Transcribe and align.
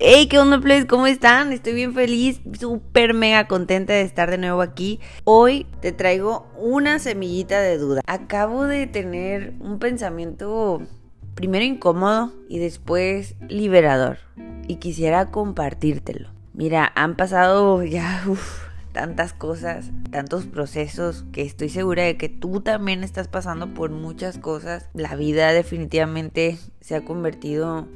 Hey, 0.00 0.28
¿qué 0.28 0.38
onda, 0.38 0.60
please? 0.60 0.86
¿Cómo 0.86 1.08
están? 1.08 1.52
Estoy 1.52 1.72
bien 1.72 1.92
feliz, 1.92 2.40
súper 2.56 3.14
mega 3.14 3.48
contenta 3.48 3.94
de 3.94 4.02
estar 4.02 4.30
de 4.30 4.38
nuevo 4.38 4.62
aquí. 4.62 5.00
Hoy 5.24 5.66
te 5.80 5.90
traigo 5.90 6.46
una 6.56 7.00
semillita 7.00 7.60
de 7.60 7.78
duda. 7.78 8.02
Acabo 8.06 8.62
de 8.62 8.86
tener 8.86 9.54
un 9.58 9.80
pensamiento 9.80 10.82
primero 11.34 11.64
incómodo 11.64 12.32
y 12.48 12.60
después 12.60 13.34
liberador. 13.48 14.18
Y 14.68 14.76
quisiera 14.76 15.32
compartírtelo. 15.32 16.28
Mira, 16.54 16.92
han 16.94 17.16
pasado 17.16 17.82
ya 17.82 18.22
tantas 18.92 19.32
cosas, 19.32 19.90
tantos 20.12 20.46
procesos, 20.46 21.24
que 21.32 21.42
estoy 21.42 21.70
segura 21.70 22.04
de 22.04 22.16
que 22.16 22.28
tú 22.28 22.60
también 22.60 23.02
estás 23.02 23.26
pasando 23.26 23.74
por 23.74 23.90
muchas 23.90 24.38
cosas. 24.38 24.90
La 24.94 25.16
vida 25.16 25.52
definitivamente 25.52 26.56
se 26.80 26.94
ha 26.94 27.04
convertido 27.04 27.88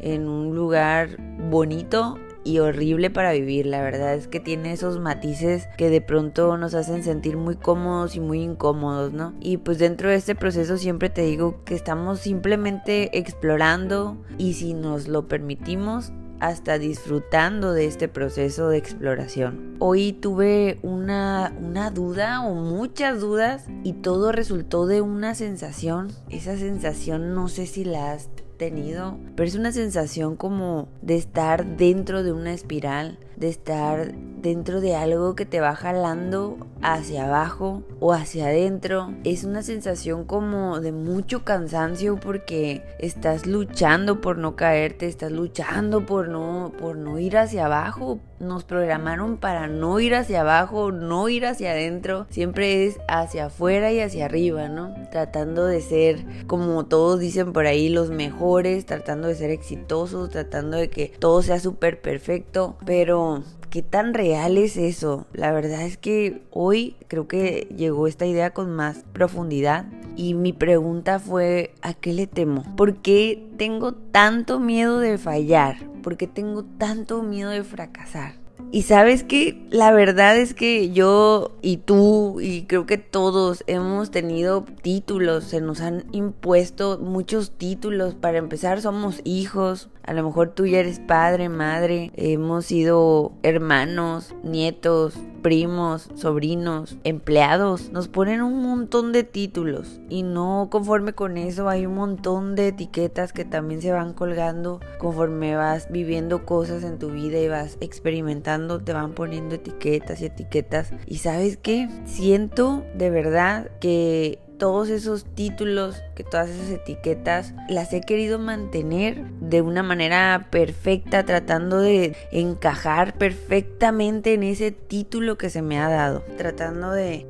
en 0.00 0.28
un 0.28 0.54
lugar 0.54 1.16
bonito 1.50 2.18
y 2.44 2.58
horrible 2.60 3.10
para 3.10 3.32
vivir. 3.32 3.66
La 3.66 3.82
verdad 3.82 4.14
es 4.14 4.28
que 4.28 4.40
tiene 4.40 4.72
esos 4.72 4.98
matices 4.98 5.68
que 5.76 5.90
de 5.90 6.00
pronto 6.00 6.56
nos 6.56 6.74
hacen 6.74 7.02
sentir 7.02 7.36
muy 7.36 7.56
cómodos 7.56 8.16
y 8.16 8.20
muy 8.20 8.42
incómodos, 8.42 9.12
¿no? 9.12 9.34
Y 9.40 9.58
pues 9.58 9.78
dentro 9.78 10.08
de 10.08 10.16
este 10.16 10.34
proceso 10.34 10.78
siempre 10.78 11.10
te 11.10 11.22
digo 11.22 11.62
que 11.64 11.74
estamos 11.74 12.20
simplemente 12.20 13.18
explorando 13.18 14.16
y 14.38 14.54
si 14.54 14.74
nos 14.74 15.08
lo 15.08 15.28
permitimos, 15.28 16.12
hasta 16.40 16.78
disfrutando 16.78 17.72
de 17.72 17.86
este 17.86 18.08
proceso 18.08 18.68
de 18.68 18.78
exploración. 18.78 19.74
Hoy 19.80 20.12
tuve 20.12 20.78
una, 20.82 21.52
una, 21.60 21.90
duda 21.90 22.46
o 22.46 22.54
muchas 22.54 23.20
dudas 23.20 23.64
y 23.82 23.94
todo 23.94 24.30
resultó 24.30 24.86
de 24.86 25.00
una 25.00 25.34
sensación. 25.34 26.12
Esa 26.28 26.56
sensación 26.56 27.34
no 27.34 27.48
sé 27.48 27.66
si 27.66 27.84
la 27.84 28.12
has 28.12 28.30
tenido, 28.58 29.16
pero 29.36 29.48
es 29.48 29.54
una 29.54 29.72
sensación 29.72 30.36
como 30.36 30.88
de 31.00 31.16
estar 31.16 31.64
dentro 31.76 32.22
de 32.22 32.32
una 32.32 32.52
espiral, 32.52 33.18
de 33.36 33.48
estar 33.48 34.12
dentro 34.42 34.80
de 34.80 34.94
algo 34.94 35.34
que 35.34 35.46
te 35.46 35.60
va 35.60 35.74
jalando 35.74 36.58
hacia 36.82 37.26
abajo 37.26 37.82
o 38.00 38.12
hacia 38.12 38.46
adentro. 38.46 39.14
Es 39.24 39.44
una 39.44 39.62
sensación 39.62 40.24
como 40.24 40.80
de 40.80 40.92
mucho 40.92 41.44
cansancio 41.44 42.18
porque 42.20 42.82
estás 42.98 43.46
luchando 43.46 44.20
por 44.20 44.38
no 44.38 44.56
caerte, 44.56 45.06
estás 45.06 45.32
luchando 45.32 46.04
por 46.04 46.28
no 46.28 46.72
por 46.78 46.96
no 46.96 47.18
ir 47.18 47.38
hacia 47.38 47.66
abajo. 47.66 48.20
Nos 48.40 48.64
programaron 48.64 49.36
para 49.36 49.66
no 49.66 49.98
ir 50.00 50.14
hacia 50.14 50.42
abajo, 50.42 50.92
no 50.92 51.28
ir 51.28 51.46
hacia 51.46 51.72
adentro, 51.72 52.26
siempre 52.30 52.86
es 52.86 52.98
hacia 53.08 53.46
afuera 53.46 53.92
y 53.92 54.00
hacia 54.00 54.26
arriba, 54.26 54.68
¿no? 54.68 54.94
Tratando 55.10 55.66
de 55.66 55.80
ser 55.80 56.24
como 56.46 56.86
todos 56.86 57.20
dicen 57.20 57.52
por 57.52 57.66
ahí 57.66 57.88
los 57.88 58.10
mejores, 58.10 58.86
tratando 58.86 59.28
de 59.28 59.34
ser 59.34 59.50
exitosos, 59.50 60.30
tratando 60.30 60.76
de 60.76 60.88
que 60.88 61.12
todo 61.18 61.42
sea 61.42 61.58
súper 61.58 62.00
perfecto, 62.00 62.76
pero 62.86 63.42
¿qué 63.70 63.82
tan 63.82 64.14
real 64.14 64.56
es 64.56 64.76
eso? 64.76 65.26
La 65.32 65.52
verdad 65.52 65.82
es 65.82 65.96
que 65.96 66.42
hoy 66.50 66.96
creo 67.08 67.28
que 67.28 67.68
llegó 67.76 68.06
esta 68.06 68.26
idea 68.26 68.50
con 68.50 68.70
más 68.70 69.04
profundidad 69.12 69.86
y 70.18 70.34
mi 70.34 70.52
pregunta 70.52 71.20
fue, 71.20 71.72
¿a 71.80 71.94
qué 71.94 72.12
le 72.12 72.26
temo? 72.26 72.64
¿Por 72.76 72.96
qué 72.96 73.46
tengo 73.56 73.94
tanto 73.94 74.58
miedo 74.58 74.98
de 74.98 75.16
fallar? 75.16 75.76
¿Por 76.02 76.16
qué 76.16 76.26
tengo 76.26 76.64
tanto 76.64 77.22
miedo 77.22 77.50
de 77.50 77.62
fracasar? 77.62 78.34
Y 78.70 78.82
sabes 78.82 79.22
que 79.22 79.64
la 79.70 79.92
verdad 79.92 80.36
es 80.36 80.52
que 80.52 80.90
yo 80.90 81.52
y 81.62 81.78
tú 81.78 82.40
y 82.40 82.62
creo 82.62 82.84
que 82.84 82.98
todos 82.98 83.64
hemos 83.66 84.10
tenido 84.10 84.64
títulos, 84.82 85.44
se 85.44 85.60
nos 85.60 85.80
han 85.80 86.04
impuesto 86.12 86.98
muchos 86.98 87.52
títulos. 87.52 88.14
Para 88.14 88.38
empezar 88.38 88.82
somos 88.82 89.20
hijos, 89.24 89.88
a 90.02 90.12
lo 90.12 90.24
mejor 90.24 90.50
tú 90.50 90.66
ya 90.66 90.80
eres 90.80 90.98
padre, 90.98 91.48
madre, 91.48 92.10
hemos 92.16 92.66
sido 92.66 93.32
hermanos, 93.42 94.34
nietos, 94.42 95.14
primos, 95.42 96.08
sobrinos, 96.14 96.96
empleados. 97.04 97.90
Nos 97.90 98.08
ponen 98.08 98.42
un 98.42 98.62
montón 98.62 99.12
de 99.12 99.24
títulos 99.24 100.00
y 100.08 100.22
no 100.22 100.68
conforme 100.70 101.12
con 101.12 101.38
eso 101.38 101.68
hay 101.68 101.86
un 101.86 101.94
montón 101.94 102.54
de 102.54 102.68
etiquetas 102.68 103.32
que 103.32 103.44
también 103.44 103.82
se 103.82 103.92
van 103.92 104.12
colgando 104.12 104.80
conforme 104.98 105.56
vas 105.56 105.88
viviendo 105.90 106.44
cosas 106.44 106.84
en 106.84 106.98
tu 106.98 107.10
vida 107.10 107.38
y 107.38 107.48
vas 107.48 107.78
experimentando, 107.80 108.80
te 108.80 108.92
van 108.92 109.12
poniendo 109.12 109.54
etiquetas 109.54 110.20
y 110.20 110.26
etiquetas. 110.26 110.92
Y 111.06 111.18
sabes 111.18 111.56
qué? 111.56 111.88
Siento 112.04 112.84
de 112.94 113.10
verdad 113.10 113.70
que 113.80 114.40
todos 114.58 114.88
esos 114.88 115.24
títulos, 115.24 116.02
que 116.14 116.24
todas 116.24 116.50
esas 116.50 116.70
etiquetas, 116.70 117.54
las 117.68 117.92
he 117.92 118.00
querido 118.00 118.38
mantener 118.38 119.24
de 119.40 119.62
una 119.62 119.82
manera 119.82 120.48
perfecta, 120.50 121.24
tratando 121.24 121.78
de 121.78 122.16
encajar 122.32 123.16
perfectamente 123.16 124.34
en 124.34 124.42
ese 124.42 124.72
título 124.72 125.38
que 125.38 125.50
se 125.50 125.62
me 125.62 125.78
ha 125.78 125.88
dado, 125.88 126.24
tratando 126.36 126.90
de 126.90 127.26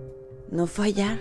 no 0.50 0.66
fallar. 0.66 1.19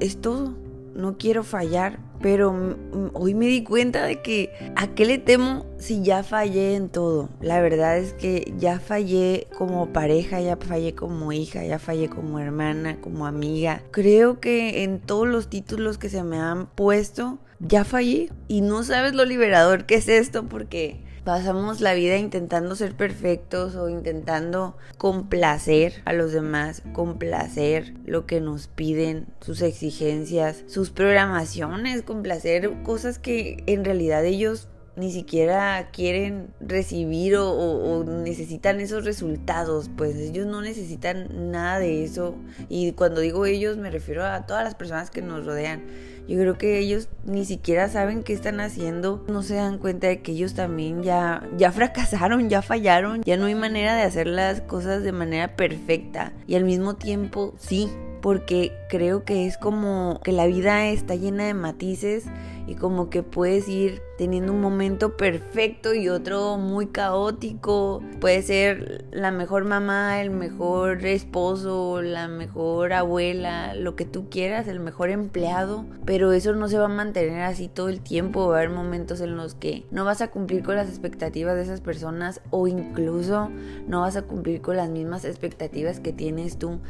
Es 0.00 0.20
todo. 0.20 0.54
No 0.94 1.16
quiero 1.18 1.42
fallar, 1.42 1.98
pero 2.20 2.76
hoy 3.12 3.34
me 3.34 3.46
di 3.46 3.62
cuenta 3.62 4.04
de 4.04 4.22
que 4.22 4.50
a 4.76 4.88
qué 4.88 5.04
le 5.04 5.18
temo 5.18 5.66
si 5.78 6.02
ya 6.02 6.22
fallé 6.22 6.74
en 6.74 6.88
todo. 6.88 7.28
La 7.40 7.60
verdad 7.60 7.98
es 7.98 8.12
que 8.14 8.54
ya 8.58 8.80
fallé 8.80 9.46
como 9.56 9.92
pareja, 9.92 10.40
ya 10.40 10.56
fallé 10.56 10.94
como 10.94 11.32
hija, 11.32 11.64
ya 11.64 11.78
fallé 11.78 12.08
como 12.08 12.38
hermana, 12.38 13.00
como 13.00 13.26
amiga. 13.26 13.82
Creo 13.90 14.40
que 14.40 14.84
en 14.84 15.00
todos 15.00 15.28
los 15.28 15.48
títulos 15.48 15.98
que 15.98 16.08
se 16.08 16.22
me 16.22 16.38
han 16.38 16.66
puesto, 16.66 17.38
ya 17.60 17.84
fallé. 17.84 18.30
Y 18.48 18.60
no 18.60 18.82
sabes 18.82 19.14
lo 19.14 19.24
liberador 19.24 19.86
que 19.86 19.96
es 19.96 20.08
esto 20.08 20.44
porque 20.48 21.04
pasamos 21.24 21.80
la 21.80 21.94
vida 21.94 22.18
intentando 22.18 22.76
ser 22.76 22.94
perfectos 22.94 23.74
o 23.74 23.88
intentando 23.88 24.76
complacer 24.98 26.02
a 26.04 26.12
los 26.12 26.32
demás, 26.32 26.82
complacer 26.92 27.94
lo 28.04 28.26
que 28.26 28.40
nos 28.40 28.68
piden, 28.68 29.26
sus 29.40 29.62
exigencias, 29.62 30.64
sus 30.66 30.90
programaciones, 30.90 32.02
complacer 32.02 32.70
cosas 32.82 33.18
que 33.18 33.62
en 33.66 33.84
realidad 33.84 34.24
ellos 34.24 34.68
ni 34.96 35.10
siquiera 35.10 35.90
quieren 35.92 36.54
recibir 36.60 37.36
o, 37.36 38.04
necesitan 38.04 38.80
esos 38.80 39.04
resultados, 39.04 39.90
pues 39.96 40.14
ellos 40.16 40.46
no 40.46 40.60
necesitan 40.60 41.50
nada 41.50 41.80
de 41.80 42.04
eso. 42.04 42.36
Y 42.68 42.92
cuando 42.92 43.20
digo 43.20 43.46
ellos 43.46 43.76
me 43.76 43.90
refiero 43.90 44.24
a 44.24 44.46
todas 44.46 44.62
las 44.62 44.74
personas 44.74 45.10
que 45.10 45.22
nos 45.22 45.44
rodean. 45.46 45.84
Yo 46.28 46.38
creo 46.38 46.56
que 46.56 46.78
ellos 46.78 47.08
ni 47.24 47.44
siquiera 47.44 47.88
saben 47.88 48.22
qué 48.22 48.32
están 48.32 48.60
haciendo, 48.60 49.24
no 49.28 49.42
se 49.42 49.54
dan 49.54 49.78
cuenta 49.78 50.06
de 50.06 50.22
que 50.22 50.32
ellos 50.32 50.54
también 50.54 51.02
ya, 51.02 51.48
ya 51.56 51.72
fracasaron, 51.72 52.48
ya 52.48 52.62
fallaron, 52.62 53.22
ya 53.22 53.36
no 53.36 53.46
hay 53.46 53.54
manera 53.54 53.94
de 53.94 54.02
hacer 54.02 54.26
las 54.26 54.60
cosas 54.60 55.02
de 55.02 55.12
manera 55.12 55.56
perfecta. 55.56 56.32
Y 56.46 56.54
al 56.54 56.64
mismo 56.64 56.94
tiempo, 56.94 57.54
sí, 57.58 57.90
porque 58.22 58.72
creo 58.88 59.24
que 59.24 59.46
es 59.46 59.58
como 59.58 60.20
que 60.24 60.32
la 60.32 60.46
vida 60.46 60.86
está 60.86 61.14
llena 61.14 61.44
de 61.44 61.52
matices 61.52 62.24
y 62.66 62.76
como 62.76 63.10
que 63.10 63.22
puedes 63.22 63.68
ir 63.68 64.00
teniendo 64.16 64.52
un 64.52 64.60
momento 64.60 65.16
perfecto 65.16 65.94
y 65.94 66.08
otro 66.08 66.56
muy 66.56 66.86
caótico. 66.86 68.02
Puede 68.20 68.42
ser 68.42 69.04
la 69.10 69.30
mejor 69.30 69.64
mamá, 69.64 70.20
el 70.20 70.30
mejor 70.30 71.04
esposo, 71.04 72.00
la 72.00 72.28
mejor 72.28 72.92
abuela, 72.92 73.74
lo 73.74 73.96
que 73.96 74.04
tú 74.04 74.30
quieras, 74.30 74.68
el 74.68 74.80
mejor 74.80 75.10
empleado, 75.10 75.84
pero 76.04 76.32
eso 76.32 76.54
no 76.54 76.68
se 76.68 76.78
va 76.78 76.86
a 76.86 76.88
mantener 76.88 77.42
así 77.42 77.68
todo 77.68 77.88
el 77.88 78.00
tiempo. 78.00 78.48
Va 78.48 78.56
a 78.56 78.58
haber 78.58 78.70
momentos 78.70 79.20
en 79.20 79.36
los 79.36 79.54
que 79.54 79.84
no 79.90 80.04
vas 80.04 80.20
a 80.20 80.28
cumplir 80.28 80.62
con 80.62 80.76
las 80.76 80.88
expectativas 80.88 81.56
de 81.56 81.62
esas 81.62 81.80
personas 81.80 82.40
o 82.50 82.66
incluso 82.66 83.50
no 83.86 84.00
vas 84.00 84.16
a 84.16 84.22
cumplir 84.22 84.60
con 84.60 84.76
las 84.76 84.88
mismas 84.88 85.24
expectativas 85.24 86.00
que 86.00 86.12
tienes 86.12 86.58
tú. 86.58 86.80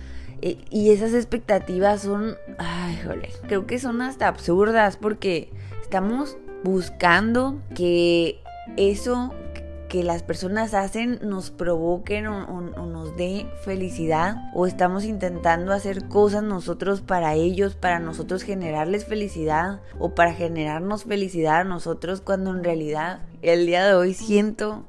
E, 0.43 0.59
y 0.71 0.91
esas 0.91 1.15
expectativas 1.15 2.03
son, 2.03 2.37
ay, 2.59 3.01
jole, 3.05 3.31
creo 3.47 3.67
que 3.67 3.79
son 3.79 4.03
hasta 4.03 4.29
absurdas 4.29 4.97
porque 4.97 5.51
estamos 5.83 6.37
buscando 6.63 7.61
que 7.75 8.41
eso 8.77 9.33
que 9.95 10.03
las 10.03 10.25
personas 10.25 10.75
hacen 10.75 11.21
nos 11.22 11.53
provoquen 11.53 12.27
o, 12.27 12.61
nos 12.61 13.16
dé 13.16 13.47
felicidad 13.65 14.51
o 14.53 14.66
estamos 14.66 15.05
intentando 15.05 15.72
hacer 15.72 16.09
cosas 16.09 16.43
nosotros 16.43 17.01
para 17.01 17.34
ellos, 17.34 17.77
para 17.77 18.01
nosotros 18.01 18.43
generarles 18.43 19.05
felicidad 19.05 19.83
o 20.01 20.15
para 20.16 20.34
generarnos 20.34 21.05
felicidad 21.05 21.61
a 21.61 21.65
nosotros 21.65 22.21
cuando 22.21 22.51
en 22.51 22.65
realidad 22.65 23.21
el 23.43 23.67
día 23.67 23.87
de 23.87 23.95
hoy 23.95 24.15
siento 24.15 24.84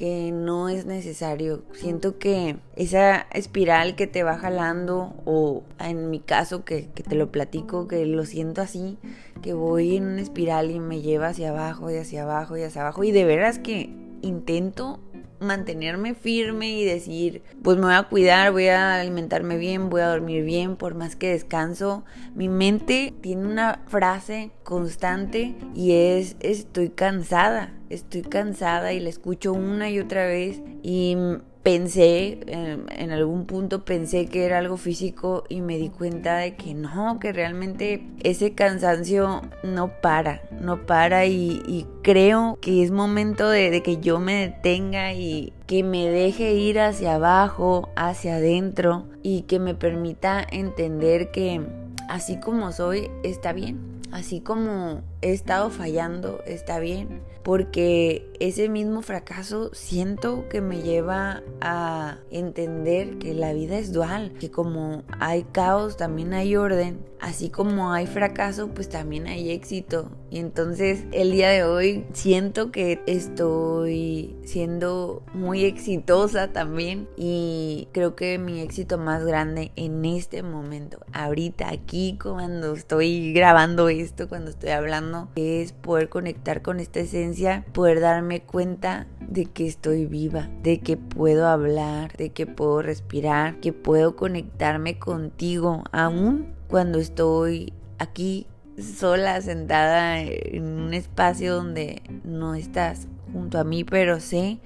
que 0.00 0.32
no 0.32 0.70
es 0.70 0.86
necesario. 0.86 1.62
Siento 1.74 2.16
que 2.18 2.56
esa 2.74 3.26
espiral 3.34 3.96
que 3.96 4.06
te 4.06 4.22
va 4.22 4.38
jalando, 4.38 5.12
o 5.26 5.62
en 5.78 6.08
mi 6.08 6.20
caso 6.20 6.64
que, 6.64 6.84
te 6.84 7.14
lo 7.14 7.30
platico, 7.30 7.86
que 7.86 8.06
lo 8.06 8.24
siento 8.24 8.62
así, 8.62 8.96
que 9.42 9.52
voy 9.52 9.98
en 9.98 10.04
una 10.04 10.22
espiral 10.22 10.70
y 10.70 10.80
me 10.80 11.02
lleva 11.02 11.26
hacia 11.26 11.50
abajo 11.50 11.90
y 11.90 11.98
hacia 11.98 12.22
abajo 12.22 12.56
y 12.56 12.62
hacia 12.62 12.80
abajo. 12.80 13.04
Y 13.04 13.12
de 13.12 13.26
veras 13.26 13.58
que 13.58 13.90
intento 14.22 15.00
mantenerme 15.40 16.14
firme 16.14 16.70
y 16.70 16.84
decir, 16.84 17.42
pues 17.62 17.76
me 17.76 17.86
voy 17.86 17.94
a 17.94 18.04
cuidar, 18.04 18.52
voy 18.52 18.68
a 18.68 19.00
alimentarme 19.00 19.56
bien, 19.56 19.90
voy 19.90 20.02
a 20.02 20.08
dormir 20.08 20.44
bien, 20.44 20.76
por 20.76 20.94
más 20.94 21.16
que 21.16 21.30
descanso. 21.30 22.04
Mi 22.34 22.48
mente 22.48 23.12
tiene 23.20 23.46
una 23.46 23.82
frase 23.86 24.52
constante 24.62 25.54
y 25.74 25.92
es 25.92 26.36
estoy 26.40 26.90
cansada, 26.90 27.74
estoy 27.88 28.22
cansada 28.22 28.92
y 28.92 29.00
la 29.00 29.08
escucho 29.08 29.52
una 29.52 29.90
y 29.90 29.98
otra 29.98 30.26
vez 30.26 30.60
y 30.82 31.16
pensé, 31.62 32.40
en, 32.46 33.10
algún 33.10 33.44
punto 33.44 33.84
pensé 33.84 34.26
que 34.26 34.46
era 34.46 34.58
algo 34.58 34.76
físico 34.76 35.44
y 35.48 35.60
me 35.60 35.76
di 35.76 35.90
cuenta 35.90 36.38
de 36.38 36.54
que 36.54 36.74
no, 36.74 37.18
que 37.20 37.32
realmente 37.32 38.06
ese 38.22 38.54
cansancio 38.54 39.42
no 39.62 39.88
para, 40.00 40.42
no 40.60 40.86
para 40.86 41.26
y, 41.26 41.86
creo 42.02 42.58
que 42.62 42.82
es 42.82 42.90
momento 42.90 43.48
de, 43.50 43.70
de, 43.70 43.82
que 43.82 43.98
yo 43.98 44.20
me 44.20 44.46
detenga 44.46 45.12
y 45.12 45.52
que 45.66 45.82
me 45.82 46.08
deje 46.08 46.54
ir 46.54 46.80
hacia 46.80 47.16
abajo, 47.16 47.90
hacia 47.94 48.36
adentro 48.36 49.04
y 49.22 49.42
que 49.42 49.58
me 49.58 49.74
permita 49.74 50.44
entender 50.50 51.30
que 51.30 51.60
así 52.08 52.40
como 52.40 52.72
soy 52.72 53.10
está 53.22 53.52
bien. 53.52 54.00
Así 54.12 54.40
como 54.40 55.02
he 55.22 55.32
estado 55.32 55.70
fallando, 55.70 56.42
está 56.46 56.78
bien, 56.78 57.22
porque 57.42 58.30
ese 58.38 58.68
mismo 58.68 59.02
fracaso 59.02 59.70
siento 59.72 60.48
que 60.48 60.60
me 60.60 60.82
lleva 60.82 61.42
a 61.60 62.18
entender 62.30 63.18
que 63.18 63.34
la 63.34 63.52
vida 63.52 63.78
es 63.78 63.92
dual, 63.92 64.32
que 64.38 64.50
como 64.50 65.02
hay 65.18 65.44
caos, 65.44 65.96
también 65.96 66.32
hay 66.32 66.56
orden, 66.56 67.00
así 67.20 67.50
como 67.50 67.92
hay 67.92 68.06
fracaso, 68.06 68.68
pues 68.68 68.88
también 68.88 69.26
hay 69.26 69.50
éxito. 69.50 70.10
Y 70.30 70.38
entonces 70.38 71.04
el 71.12 71.32
día 71.32 71.50
de 71.50 71.64
hoy 71.64 72.06
siento 72.12 72.70
que 72.70 73.00
estoy 73.06 74.36
siendo 74.44 75.22
muy 75.34 75.64
exitosa 75.64 76.52
también 76.52 77.08
y 77.16 77.88
creo 77.92 78.14
que 78.14 78.38
mi 78.38 78.60
éxito 78.60 78.96
más 78.96 79.24
grande 79.24 79.72
en 79.76 80.04
este 80.04 80.42
momento, 80.42 81.00
ahorita 81.12 81.68
aquí 81.68 82.18
cuando 82.22 82.74
estoy 82.74 83.32
grabando 83.32 83.88
esto, 83.88 84.28
cuando 84.28 84.50
estoy 84.50 84.70
hablando, 84.70 85.09
es 85.36 85.72
poder 85.72 86.08
conectar 86.08 86.62
con 86.62 86.80
esta 86.80 87.00
esencia, 87.00 87.64
poder 87.72 88.00
darme 88.00 88.42
cuenta 88.42 89.06
de 89.20 89.46
que 89.46 89.66
estoy 89.66 90.06
viva, 90.06 90.48
de 90.62 90.80
que 90.80 90.96
puedo 90.96 91.46
hablar, 91.46 92.16
de 92.16 92.30
que 92.30 92.46
puedo 92.46 92.82
respirar, 92.82 93.60
que 93.60 93.72
puedo 93.72 94.16
conectarme 94.16 94.98
contigo 94.98 95.84
aún 95.92 96.54
cuando 96.68 96.98
estoy 96.98 97.72
aquí 97.98 98.46
sola, 98.78 99.40
sentada 99.42 100.20
en 100.20 100.64
un 100.64 100.94
espacio 100.94 101.54
donde 101.54 102.02
no 102.24 102.54
estás 102.54 103.06
junto 103.32 103.58
a 103.58 103.64
mí, 103.64 103.84
pero 103.84 104.20
sé 104.20 104.60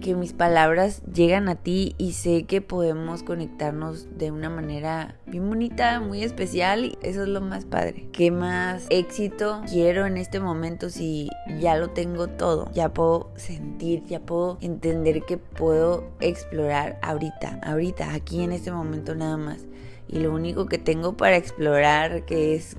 que 0.00 0.14
mis 0.14 0.34
palabras 0.34 1.02
llegan 1.12 1.48
a 1.48 1.54
ti 1.54 1.94
y 1.96 2.12
sé 2.12 2.44
que 2.44 2.60
podemos 2.60 3.22
conectarnos 3.22 4.06
de 4.18 4.30
una 4.30 4.50
manera 4.50 5.16
bien 5.26 5.48
bonita, 5.48 5.98
muy 6.00 6.22
especial 6.22 6.84
y 6.84 6.98
eso 7.00 7.22
es 7.22 7.28
lo 7.28 7.40
más 7.40 7.64
padre. 7.64 8.08
¿Qué 8.12 8.30
más 8.30 8.86
éxito 8.90 9.62
quiero 9.66 10.04
en 10.04 10.18
este 10.18 10.40
momento 10.40 10.90
si 10.90 11.30
ya 11.58 11.76
lo 11.76 11.88
tengo 11.88 12.28
todo? 12.28 12.70
Ya 12.74 12.92
puedo 12.92 13.30
sentir, 13.36 14.04
ya 14.04 14.20
puedo 14.20 14.58
entender 14.60 15.22
que 15.22 15.38
puedo 15.38 16.04
explorar 16.20 16.98
ahorita, 17.00 17.60
ahorita, 17.62 18.12
aquí 18.12 18.42
en 18.42 18.52
este 18.52 18.72
momento 18.72 19.14
nada 19.14 19.38
más 19.38 19.64
y 20.08 20.18
lo 20.18 20.34
único 20.34 20.66
que 20.66 20.78
tengo 20.78 21.16
para 21.16 21.36
explorar 21.36 22.24
que 22.24 22.54
es 22.54 22.76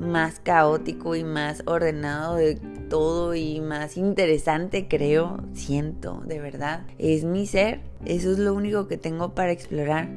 más 0.00 0.40
caótico 0.40 1.14
y 1.14 1.24
más 1.24 1.62
ordenado 1.66 2.36
de 2.36 2.56
todo 2.88 3.34
y 3.34 3.60
más 3.60 3.96
interesante 3.96 4.88
creo, 4.88 5.38
siento 5.52 6.22
de 6.26 6.40
verdad, 6.40 6.86
es 6.98 7.24
mi 7.24 7.46
ser. 7.46 7.80
Eso 8.04 8.32
es 8.32 8.38
lo 8.38 8.54
único 8.54 8.88
que 8.88 8.96
tengo 8.96 9.34
para 9.34 9.52
explorar 9.52 10.08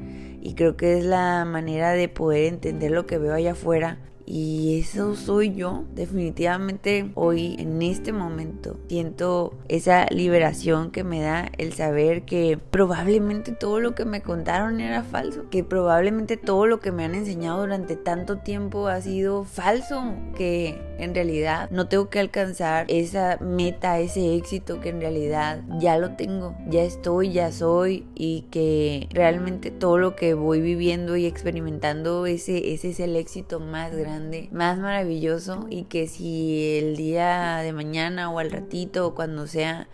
y 0.41 0.53
creo 0.55 0.77
que 0.77 0.97
es 0.97 1.05
la 1.05 1.45
manera 1.45 1.91
de 1.91 2.07
poder 2.09 2.45
entender 2.45 2.91
lo 2.91 3.05
que 3.05 3.17
veo 3.17 3.33
allá 3.33 3.51
afuera 3.51 3.97
y 4.33 4.79
eso 4.79 5.17
soy 5.17 5.53
yo. 5.55 5.83
Definitivamente 5.93 7.11
hoy, 7.15 7.57
en 7.59 7.81
este 7.81 8.13
momento, 8.13 8.77
siento 8.87 9.53
esa 9.67 10.05
liberación 10.05 10.91
que 10.91 11.03
me 11.03 11.19
da 11.19 11.51
el 11.57 11.73
saber 11.73 12.23
que 12.23 12.57
probablemente 12.57 13.51
todo 13.51 13.81
lo 13.81 13.93
que 13.93 14.05
me 14.05 14.21
contaron 14.21 14.79
era 14.79 15.03
falso. 15.03 15.49
Que 15.49 15.65
probablemente 15.65 16.37
todo 16.37 16.65
lo 16.65 16.79
que 16.79 16.93
me 16.93 17.03
han 17.03 17.13
enseñado 17.13 17.59
durante 17.59 17.97
tanto 17.97 18.37
tiempo 18.37 18.87
ha 18.87 19.01
sido 19.01 19.43
falso. 19.43 20.01
Que 20.37 20.81
en 20.97 21.13
realidad 21.13 21.69
no 21.69 21.89
tengo 21.89 22.09
que 22.09 22.21
alcanzar 22.21 22.85
esa 22.87 23.37
meta, 23.41 23.99
ese 23.99 24.37
éxito 24.37 24.79
que 24.79 24.89
en 24.89 25.01
realidad 25.01 25.61
ya 25.77 25.97
lo 25.97 26.11
tengo. 26.11 26.55
Ya 26.69 26.83
estoy, 26.83 27.33
ya 27.33 27.51
soy. 27.51 28.05
Y 28.15 28.45
que 28.49 29.09
realmente 29.11 29.71
todo 29.71 29.97
lo 29.97 30.15
que 30.15 30.35
voy 30.35 30.61
viviendo 30.61 31.17
y 31.17 31.25
experimentando, 31.25 32.25
ese, 32.25 32.71
ese 32.73 32.91
es 32.91 33.01
el 33.01 33.17
éxito 33.17 33.59
más 33.59 33.93
grande 33.93 34.20
más 34.51 34.77
maravilloso 34.77 35.67
y 35.69 35.83
que 35.83 36.07
si 36.07 36.77
el 36.77 36.95
día 36.95 37.57
de 37.57 37.73
mañana 37.73 38.31
o 38.31 38.39
al 38.39 38.51
ratito 38.51 39.07
o 39.07 39.15
cuando 39.15 39.47
sea 39.47 39.87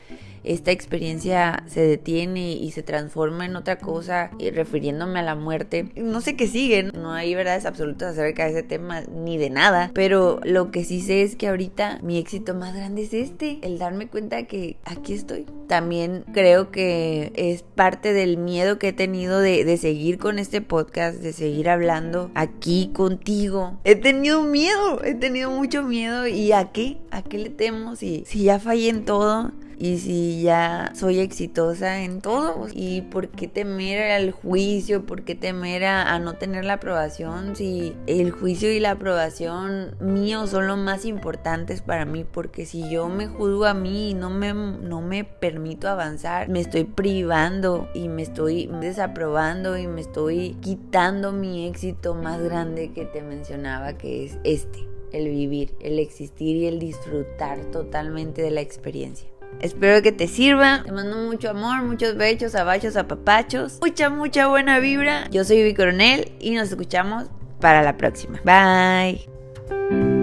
esta 0.47 0.71
experiencia 0.71 1.63
se 1.67 1.81
detiene 1.81 2.53
y 2.53 2.71
se 2.71 2.83
transforma 2.83 3.45
en 3.45 3.55
otra 3.55 3.77
cosa, 3.77 4.31
y 4.39 4.49
refiriéndome 4.49 5.19
a 5.19 5.23
la 5.23 5.35
muerte. 5.35 5.91
No 5.95 6.21
sé 6.21 6.35
qué 6.35 6.47
sigue, 6.47 6.83
no 6.83 7.11
hay 7.13 7.35
verdades 7.35 7.65
absolutas 7.65 8.13
acerca 8.13 8.45
de 8.45 8.51
ese 8.51 8.63
tema 8.63 9.01
ni 9.01 9.37
de 9.37 9.49
nada, 9.49 9.91
pero 9.93 10.39
lo 10.43 10.71
que 10.71 10.83
sí 10.83 11.01
sé 11.01 11.23
es 11.23 11.35
que 11.35 11.47
ahorita 11.47 11.99
mi 12.01 12.17
éxito 12.17 12.53
más 12.53 12.75
grande 12.75 13.03
es 13.03 13.13
este, 13.13 13.59
el 13.61 13.77
darme 13.77 14.07
cuenta 14.07 14.43
que 14.43 14.77
aquí 14.85 15.13
estoy. 15.13 15.45
También 15.67 16.23
creo 16.33 16.71
que 16.71 17.31
es 17.35 17.63
parte 17.63 18.13
del 18.13 18.37
miedo 18.37 18.79
que 18.79 18.89
he 18.89 18.93
tenido 18.93 19.39
de, 19.39 19.65
de 19.65 19.77
seguir 19.77 20.17
con 20.17 20.39
este 20.39 20.61
podcast, 20.61 21.19
de 21.19 21.33
seguir 21.33 21.69
hablando 21.69 22.31
aquí 22.35 22.91
contigo. 22.93 23.77
He 23.83 23.95
tenido 23.95 24.43
miedo, 24.43 25.03
he 25.03 25.13
tenido 25.13 25.51
mucho 25.51 25.83
miedo 25.83 26.27
y 26.27 26.51
¿a 26.53 26.71
qué? 26.71 26.97
¿A 27.11 27.21
qué 27.21 27.37
le 27.37 27.49
temo 27.49 27.95
si, 27.95 28.23
si 28.25 28.43
ya 28.43 28.59
fallé 28.59 28.89
en 28.89 29.05
todo? 29.05 29.51
Y 29.79 29.99
si 29.99 30.41
ya 30.41 30.91
soy 30.95 31.19
exitosa 31.19 32.03
en 32.03 32.21
todo 32.21 32.67
y 32.73 33.01
por 33.01 33.29
qué 33.29 33.47
temer 33.47 34.11
al 34.11 34.31
juicio, 34.31 35.05
por 35.05 35.23
qué 35.23 35.35
temer 35.35 35.85
a, 35.85 36.17
no 36.19 36.33
tener 36.33 36.65
la 36.65 36.73
aprobación 36.73 37.55
si 37.55 37.95
el 38.07 38.31
juicio 38.31 38.71
y 38.71 38.79
la 38.79 38.91
aprobación 38.91 39.95
mío 39.99 40.47
son 40.47 40.67
lo 40.67 40.77
más 40.77 41.05
importantes 41.05 41.81
para 41.81 42.05
mí 42.05 42.23
porque 42.23 42.65
si 42.65 42.89
yo 42.89 43.07
me 43.07 43.27
juzgo 43.27 43.65
a 43.65 43.73
mí 43.73 44.11
y 44.11 44.13
no 44.13 44.29
me, 44.29 44.53
no 44.53 45.01
me 45.01 45.23
permito 45.23 45.87
avanzar, 45.87 46.49
me 46.49 46.59
estoy 46.59 46.83
privando 46.83 47.87
y 47.93 48.09
me 48.09 48.23
estoy 48.23 48.69
desaprobando 48.81 49.77
y 49.77 49.87
me 49.87 50.01
estoy 50.01 50.57
quitando 50.61 51.31
mi 51.31 51.67
éxito 51.67 52.15
más 52.15 52.41
grande 52.41 52.91
que 52.93 53.05
te 53.05 53.21
mencionaba 53.21 53.97
que 53.97 54.25
es 54.25 54.39
este 54.43 54.87
el 55.13 55.29
vivir, 55.29 55.73
el 55.79 55.99
existir 55.99 56.57
y 56.57 56.67
el 56.67 56.79
disfrutar 56.79 57.71
totalmente 57.71 58.41
de 58.41 58.51
la 58.51 58.61
experiencia. 58.61 59.29
Espero 59.61 60.01
que 60.01 60.11
te 60.11 60.27
sirva. 60.27 60.83
Te 60.83 60.91
mando 60.91 61.17
mucho 61.17 61.49
amor, 61.49 61.81
muchos 61.83 62.15
besos, 62.15 62.55
abachos, 62.55 62.95
apapachos. 62.95 63.79
Mucha, 63.81 64.09
mucha 64.09 64.47
buena 64.47 64.79
vibra. 64.79 65.27
Yo 65.31 65.43
soy 65.43 65.57
Vivi 65.57 65.73
Coronel 65.73 66.31
y 66.39 66.55
nos 66.55 66.69
escuchamos 66.69 67.25
para 67.59 67.81
la 67.81 67.97
próxima. 67.97 68.39
Bye. 68.43 70.16